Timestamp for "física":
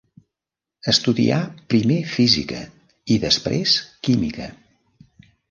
2.13-2.63